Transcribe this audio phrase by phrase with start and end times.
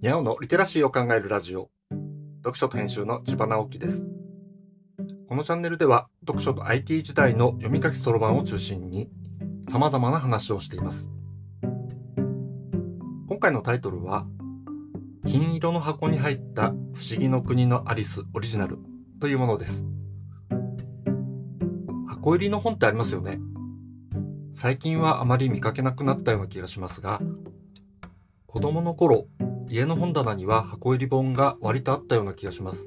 [0.00, 1.70] にゃおのリテラシーを考えるラジオ。
[2.44, 4.06] 読書と編集の千葉直樹です。
[5.28, 9.10] このチャンネルでは読書と IT 時代の読み書きそろばんを中心に
[9.68, 11.08] 様々な話をしています。
[13.28, 14.24] 今回のタイトルは
[15.26, 18.78] 金色の箱に入った不思議の国のアリスオリジナル
[19.20, 19.84] というものです。
[22.06, 23.40] 箱入りの本ってありますよね。
[24.54, 27.20] 最近はあまり見かけなくなったような気がしますが
[28.46, 29.26] 子供の頃
[29.70, 32.86] 家の本棚には箱入り本が割とあったような気がします。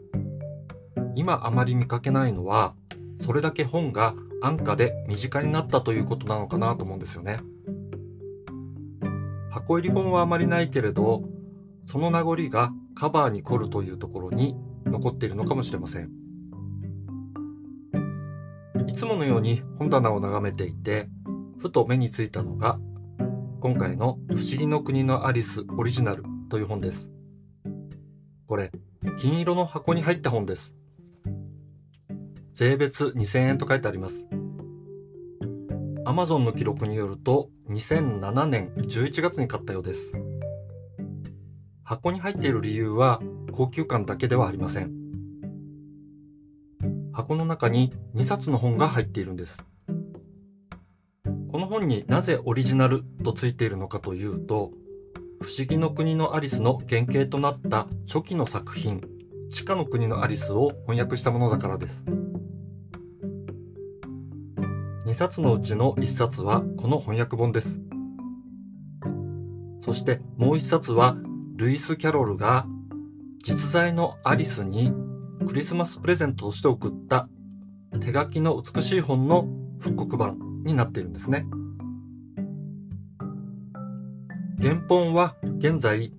[1.15, 2.73] 今あまり見かけないのは、
[3.21, 7.37] それだけ本が安価で身近になったということなのかなと思うんですよね。
[9.51, 11.23] 箱入り本はあまりないけれど、
[11.85, 14.55] その名残がカバーに凝るというところに
[14.85, 16.09] 残っているのかもしれません。
[18.87, 21.09] いつものように本棚を眺めていて、
[21.59, 22.79] ふと目についたのが、
[23.59, 27.07] 今回の不思議の国のアリスオリジナルという本です。
[28.45, 28.73] これ、
[29.17, 30.73] 金色の箱に入った本です。
[32.53, 34.25] 税別2000円と書いてあります。
[36.05, 40.11] Amazon の記録によると2007年11月に買ったようです。
[41.83, 43.21] 箱に入っている理由は
[43.53, 44.91] 高級感だけではありません。
[47.13, 49.55] 箱の中に2冊の本が入っているんです。
[51.49, 54.71] この本になぜオリジナルとついているのかというと、
[55.41, 59.01] 不思議の国のアリスの原型となった初期の作品、
[59.49, 62.03] 地下の国のアリスを翻訳したものだからです。
[65.07, 67.75] 2冊のうちの1冊はこの翻訳本です。
[69.83, 71.17] そしてもう1冊は
[71.55, 72.67] ルイス・キャロルが
[73.43, 74.93] 実在のアリスに
[75.47, 77.27] クリスマスプレゼントとして送った
[77.99, 79.47] 手書きの美しい本の
[79.79, 81.47] 復刻版になっているんですね。
[84.61, 86.13] 原本は現在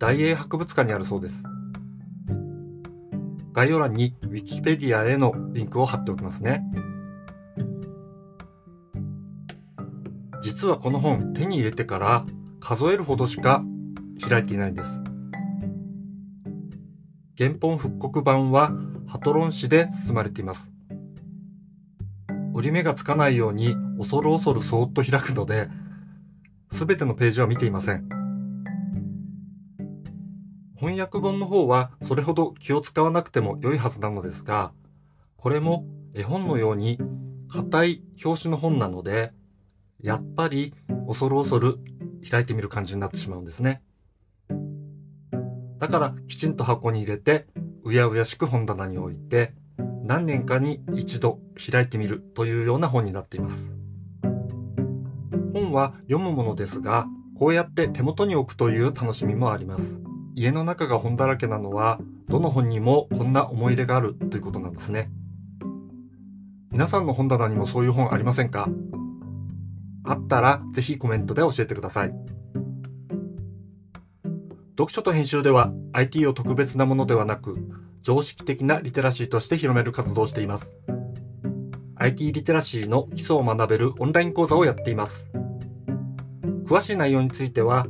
[0.00, 1.40] 大英博物館にあるそうです。
[3.52, 6.64] 概要欄に Wikipedia へのリンクを貼っておきますね。
[10.42, 12.26] 実はこの本手に入れてから
[12.58, 13.62] 数えるほどしか
[14.28, 14.98] 開いていないんです。
[17.38, 18.72] 原本復刻版は
[19.06, 20.72] ハトロン紙で包まれています。
[22.52, 25.68] 折り目がつかないように恐る恐るそーっと開くので
[26.76, 28.06] すべてのページは見ていません。
[30.76, 34.72] 翻訳本の方はそれほど気を使わなくても良いはずなのですが、
[35.38, 36.98] これも絵本のように
[37.48, 39.32] 硬い表紙の本なので、
[40.02, 40.74] やっぱり
[41.06, 41.78] 恐る恐る
[42.30, 43.80] 開いてみる感じになってしまうんですね。
[45.78, 47.46] だからきちんと箱に入れて、
[47.84, 53.75] うやうやしく本棚に置いて、何年かに一度開いてみるというような本になっています。
[55.56, 57.06] 本は読むものですが、
[57.38, 59.98] こうやって手元に置くという楽しみもあります。
[60.34, 65.10] 家の中が本だらけなのは、どの本にもこんな思い入れがあるということなんですね。
[66.70, 68.68] 皆さんの本棚にもそういう本ありませんか？
[70.04, 72.12] あったらぜひコメントで教えてください。
[74.72, 77.56] 読書と編集では IT を特別なものではなく、
[78.02, 80.70] 常識的なリテラシーとして広める活動をしています。
[81.94, 85.24] IT リテラシーの基礎を学べるオンライン講座をやっています。
[86.66, 87.86] 詳しい内容については、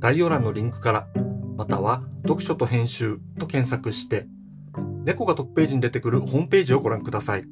[0.00, 1.08] 概要欄のリンクから、
[1.56, 4.26] または読書と編集と検索して、
[5.04, 7.44] 猫がトップページに出てくるホームページをご覧ください。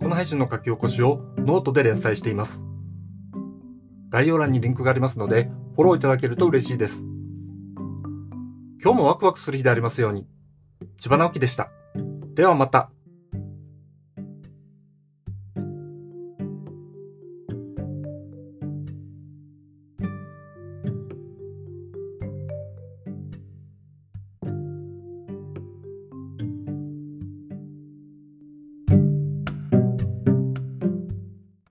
[0.00, 2.60] この配信の書き起こしをノートで連載しています。
[4.10, 7.04] 概要欄にリンクがありますので、フォローいただけると嬉しいです。
[8.82, 10.26] 今日もワクワクする日でありますように。
[10.98, 11.70] 千葉直樹でした。
[12.34, 12.90] ではまた。